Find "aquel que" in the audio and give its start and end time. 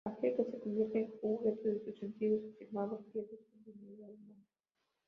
0.03-0.45